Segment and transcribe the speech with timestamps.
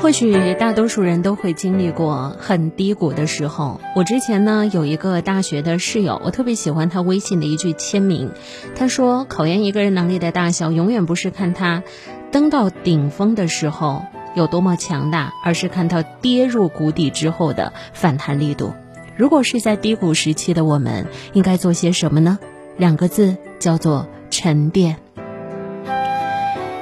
[0.00, 3.82] 或许大多数人都会经历过很低谷的时候。
[3.94, 8.30] 我之前呢有一个大学的室友，我特别喜欢他微信的一句签名。
[8.74, 11.82] 他说：“考验一个人能力的大小，永远不是看他
[12.32, 14.02] 登到顶峰的时候
[14.34, 18.72] 有多么强大，而是看他跌入谷底之后的反弹力度。
[19.16, 22.38] 如果是在低谷时期的我们，应该做些什么呢？
[22.78, 24.96] 两个字叫做沉淀。”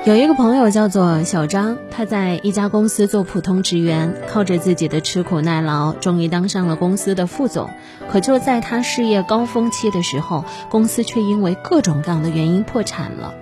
[0.09, 7.69] 有一个朋友叫做小张，他在一家公司做普通职员，靠着自己的吃苦耐劳，终于当上了公司的副总。
[8.11, 13.35] 可就在他事业高峰期的时候，公司却因为各种各样的原因破产了。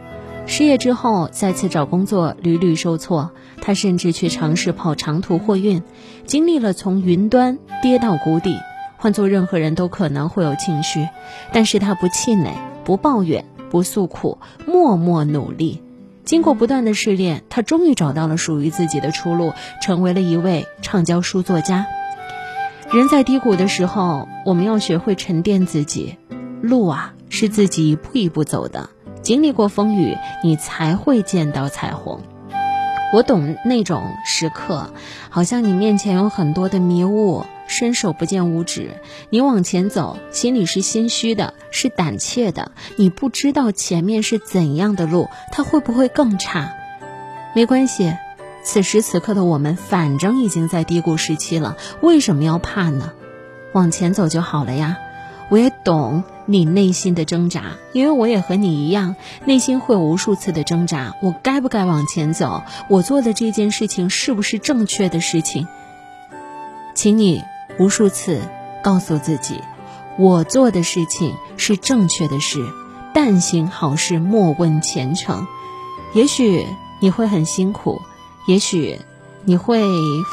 [0.46, 3.30] 失业之后，再次找工作屡屡受挫，
[3.62, 5.84] 他甚至去尝试跑长途货运，
[6.26, 8.56] 经历了从云端跌到谷底。
[8.96, 11.06] 换做任何人都可能会有情绪，
[11.52, 12.50] 但是他不气馁，
[12.84, 15.85] 不抱怨，不诉苦，默默努力。
[16.26, 21.86] 经过不断的试炼，他终于找到了属于自己的出路，成为了一位畅销书作家。
[22.92, 26.16] 人在低谷的时候，我们要学会沉淀自己。
[26.60, 28.90] 路啊，是自己一步一步走的，
[29.22, 32.20] 经历过风雨，你才会见到彩虹。
[33.12, 34.90] 我懂那种时刻，
[35.30, 37.44] 好像你面前有很多的迷雾。
[37.76, 42.72] 伸手不见五指，你往前走，心里是心虚的，是胆怯的。
[42.96, 46.72] 你不知道前面是怎样的路，它会不会更差？
[47.54, 48.16] 没关系，
[48.64, 53.12] 此时此刻的我们，反正已经在低谷时期了，为什么要怕呢？
[53.74, 54.96] 往前走就好了呀。
[55.50, 61.14] 我也懂你内心的挣扎，因为我也和你一样，内心会无数次的挣扎。
[61.20, 62.62] 我该不该往前走？
[62.88, 65.68] 我做的这件事情是不是正确的事情？
[66.94, 67.42] 请你。
[67.78, 68.40] 无数次
[68.82, 69.62] 告诉自己，
[70.18, 72.60] 我做的事情是正确的事，
[73.12, 75.46] 但行好事，莫问前程。
[76.14, 76.66] 也许
[77.00, 78.00] 你会很辛苦，
[78.46, 79.00] 也许
[79.44, 79.82] 你会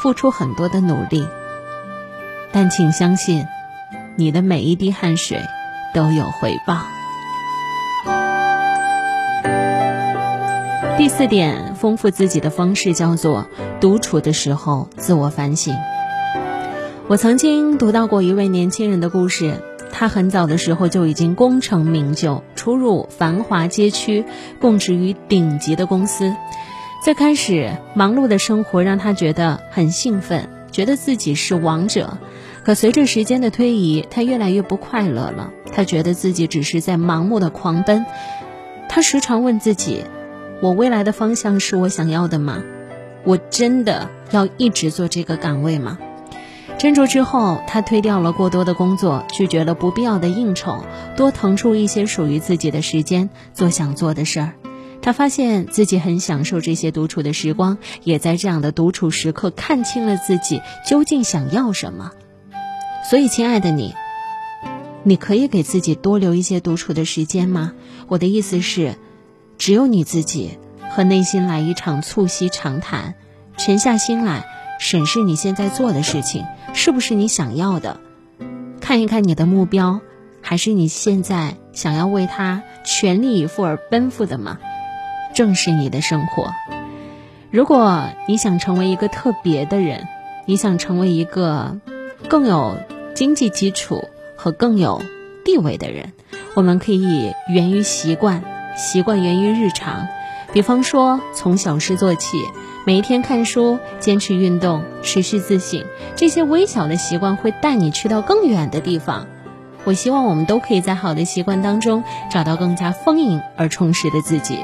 [0.00, 1.26] 付出很多的努力，
[2.52, 3.46] 但请相信，
[4.16, 5.42] 你的每一滴汗水
[5.92, 6.78] 都有回报。
[10.96, 13.46] 第四点，丰富自己的方式叫做
[13.80, 15.76] 独处的时候自我反省。
[17.06, 19.60] 我曾经读到过一位年轻人的故事，
[19.92, 24.24] 他很早的时候就已经功成名就，出入繁华街区，
[24.58, 26.34] 供职于顶级的公司。
[27.04, 32.16] 最开始忙碌的生活让他觉得很兴奋，觉得自己是王者。
[32.64, 35.52] 可随着时间的推移，他越来越不快乐了。
[35.70, 38.06] 他觉得自己只是在盲目的狂奔。
[38.88, 40.04] 他时常问自己：
[40.62, 42.64] 我未来的方向是我想要的吗？
[43.24, 45.98] 我真的要一直做这个岗位吗？
[46.78, 50.84] 斟酌之后，他推掉了过多的工作，拒绝了不必要的应酬，
[51.16, 54.52] 多腾出一些属于自己的时间做想做的事儿。
[55.00, 62.10] 他发现自己很享受这些独处的时光，也在这样的独处时刻看清了自己究竟想要什么。
[63.08, 63.94] 所以，亲爱的你，
[65.04, 67.72] 你可以给自己多留一些独处的时间吗？
[68.08, 68.96] 我的意思是，
[69.56, 70.58] 只有你自己
[70.90, 73.14] 和内心来一场促膝长谈，
[73.56, 74.44] 沉下心来。
[74.80, 76.44] 审视你现在做的事情
[76.76, 77.98] 是不是你想要的，
[78.80, 80.00] 看一看你的目标，
[80.42, 84.58] 还是你现在想要为他全力以赴而奔赴的吗？
[85.34, 86.52] 正是你的生活。
[87.50, 90.06] 如果你想成为一个特别的人，
[90.46, 91.78] 你想成为一个
[92.28, 92.76] 更有
[93.14, 95.00] 经济基础和更有
[95.44, 96.12] 地位的人，
[96.54, 98.42] 我们可以源于习惯，
[98.76, 100.08] 习惯源于日常。
[100.52, 102.36] 比方说，从小事做起。
[102.86, 105.82] 每一天看书，坚持运动，持续自省，
[106.16, 109.26] 这些微小的习惯会带你去到更远的地方。
[109.84, 114.58] 我希望我们都可以在好的习惯当中找到更加丰盈而充实的自己。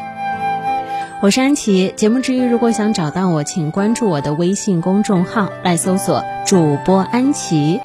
[1.23, 7.79] 我是安琪，节目之余如果想找到我，请关注我的微信公众号，来搜索主播安琪。